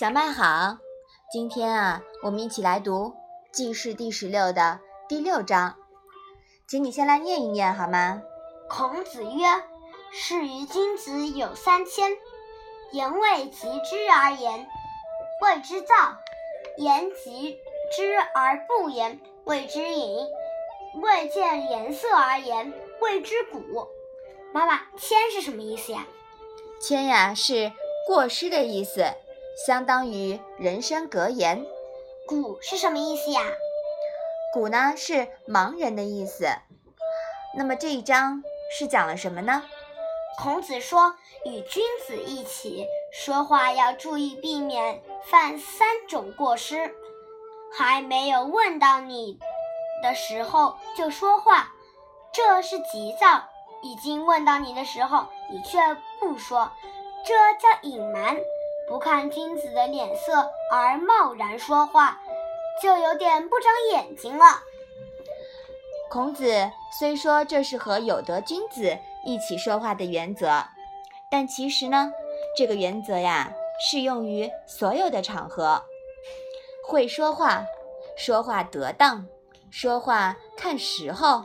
[0.00, 0.78] 小麦好，
[1.30, 3.08] 今天啊，我们一起来读
[3.52, 5.76] 《记事》第十六的第六章，
[6.66, 8.22] 请你先来念一念好吗？
[8.70, 9.44] 孔子曰
[10.10, 12.16] ：“是于君子有三千，
[12.92, 14.66] 言未及之而言，
[15.42, 16.16] 谓之躁；
[16.78, 17.58] 言及
[17.94, 20.26] 之而不言，谓之隐；
[21.02, 22.72] 未见颜色而言，
[23.02, 23.86] 谓之古。”
[24.54, 26.06] 妈妈，谦是什么意思呀？
[26.80, 27.70] 谦呀，是
[28.06, 29.04] 过失的意思。
[29.66, 31.66] 相当于人生格言。
[32.26, 33.42] 古是什么意思呀？
[34.54, 36.46] 古呢是盲人的意思。
[37.56, 38.42] 那么这一章
[38.72, 39.62] 是讲了什么呢？
[40.38, 41.14] 孔子说，
[41.44, 46.94] 与君子一起说话要注意避免犯三种过失：
[47.76, 49.38] 还没有问到你
[50.02, 51.68] 的时候就说话，
[52.32, 53.48] 这是急躁；
[53.82, 55.78] 已经问到你的时候你却
[56.18, 56.70] 不说，
[57.26, 58.38] 这叫隐瞒。
[58.90, 62.18] 不看君子的脸色而贸然说话，
[62.82, 64.64] 就有点不长眼睛了。
[66.10, 70.64] 孔子虽说这是和有德君子一起说话的原则，
[71.30, 72.12] 但其实呢，
[72.56, 75.84] 这个原则呀适用于所有的场合。
[76.84, 77.62] 会说话，
[78.16, 79.24] 说话得当，
[79.70, 81.44] 说话看时候，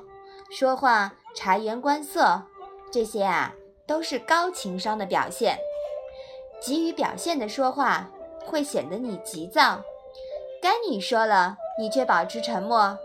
[0.49, 2.41] 说话察言观色，
[2.91, 3.53] 这些啊
[3.85, 5.59] 都是高情商的表现。
[6.65, 8.09] 急于表现的说话，
[8.43, 9.83] 会显得你急躁；
[10.59, 12.97] 该你说了，你却保持沉默，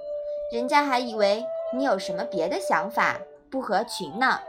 [0.51, 1.45] 人家还以为
[1.75, 4.41] 你有什么别的想法，不合群呢。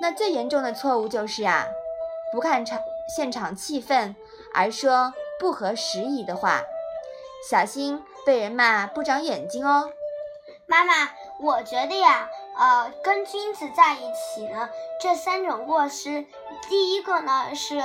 [0.00, 1.66] 那最严重的错误就是啊，
[2.32, 2.78] 不看场
[3.16, 4.14] 现场气氛
[4.54, 6.62] 而说不合时宜的话，
[7.50, 9.90] 小心被人骂不长眼睛哦。
[10.66, 10.92] 妈妈，
[11.40, 12.28] 我觉得呀。
[12.56, 16.24] 呃，跟君子在一起呢，这三种过失，
[16.68, 17.82] 第一个呢是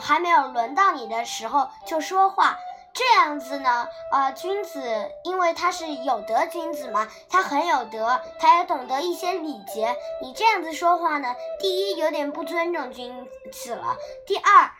[0.00, 2.56] 还没有轮到你的时候就说话，
[2.94, 9.96] 这样子呢，呃，君子因为他是有德君子嘛，他很有德，他也懂得一些礼节。
[10.20, 14.70] 你这样子说话呢，第一有点不尊重君子了，第二，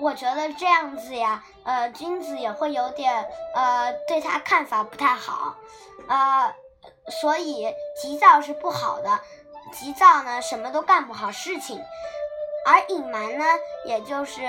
[0.00, 3.24] 我觉得这样子呀，呃，君子也会有点
[3.54, 5.54] 呃对他看法不太好，
[6.08, 6.52] 呃。
[7.20, 9.20] 所以急躁是不好的，
[9.72, 11.82] 急躁呢什么都干不好事情，
[12.66, 13.44] 而隐瞒呢，
[13.84, 14.42] 也就是，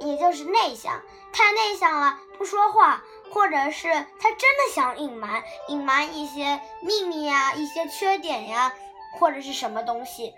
[0.00, 1.00] 也就是内向，
[1.32, 8.72] 太内向了不说话，或者是他真的想隐瞒，隐瞒一些秘密呀、一些缺点呀，
[9.18, 10.34] 或者是什么东西，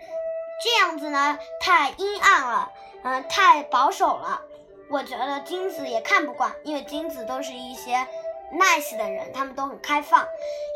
[0.63, 2.71] 这样子呢太阴暗了，
[3.03, 4.41] 嗯，太保守了，
[4.89, 8.07] 我觉得金子也看不惯，因为金子都是一些。
[8.53, 10.25] Nice 的人，他们都很开放。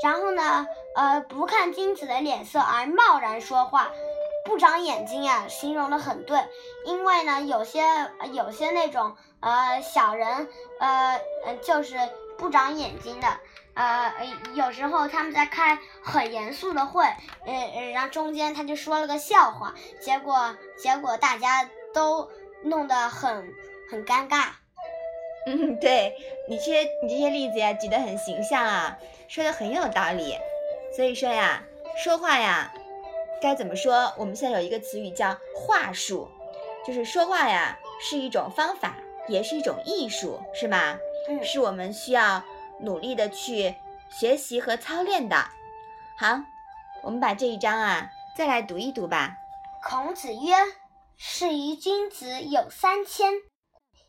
[0.03, 3.91] 然后呢，呃，不看君子的脸色而贸然说话，
[4.45, 6.43] 不长眼睛呀，形容的很对。
[6.85, 7.83] 因为呢，有些
[8.33, 10.49] 有些那种呃小人，
[10.79, 11.97] 呃呃，就是
[12.37, 13.27] 不长眼睛的。
[13.73, 14.11] 呃，
[14.55, 17.03] 有时候他们在开很严肃的会，
[17.45, 22.27] 呃，然后中间他就说了个笑话，结果结果大家都
[22.63, 23.53] 弄得很
[23.91, 24.47] 很尴尬。
[25.47, 26.13] 嗯，对
[26.49, 28.99] 你这些你这些例子呀，举得很形象啊，
[29.29, 30.37] 说的很有道理。
[30.93, 31.63] 所以说呀，
[32.03, 32.73] 说话呀，
[33.41, 34.13] 该怎么说？
[34.17, 36.27] 我们现在有一个词语叫话术，
[36.85, 38.97] 就是说话呀是一种方法，
[39.29, 40.97] 也是一种艺术，是吗？
[41.29, 42.43] 嗯，是我们需要
[42.81, 43.73] 努力的去
[44.09, 45.37] 学习和操练的。
[46.19, 46.41] 好，
[47.03, 49.37] 我们把这一章啊再来读一读吧。
[49.87, 50.53] 孔子曰
[51.15, 53.31] ：“是于君子有三千。”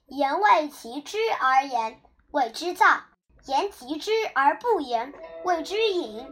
[0.08, 3.04] 言未及之而言，谓之躁；
[3.44, 5.12] 言及之而不言，
[5.44, 6.24] 谓之隐；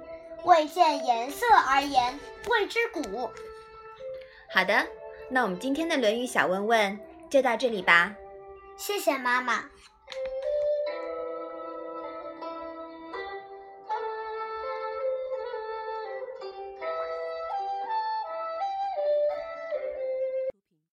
[0.45, 3.31] 未见颜色而言，谓之古。
[4.51, 4.87] 好的，
[5.29, 6.99] 那我们今天的《论语》小问问
[7.29, 8.15] 就到这里吧。
[8.79, 9.69] 谢谢妈妈。